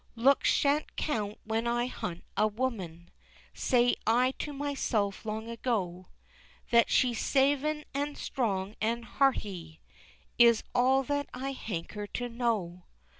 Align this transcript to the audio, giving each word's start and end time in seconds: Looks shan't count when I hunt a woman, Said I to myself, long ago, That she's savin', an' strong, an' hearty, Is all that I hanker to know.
Looks 0.15 0.49
shan't 0.49 0.95
count 0.95 1.37
when 1.43 1.67
I 1.67 1.85
hunt 1.85 2.23
a 2.35 2.47
woman, 2.47 3.11
Said 3.53 3.97
I 4.07 4.31
to 4.39 4.51
myself, 4.51 5.25
long 5.27 5.47
ago, 5.47 6.07
That 6.71 6.89
she's 6.89 7.19
savin', 7.23 7.85
an' 7.93 8.15
strong, 8.15 8.73
an' 8.81 9.03
hearty, 9.03 9.79
Is 10.39 10.63
all 10.73 11.03
that 11.03 11.29
I 11.35 11.51
hanker 11.51 12.07
to 12.07 12.27
know. 12.29 12.85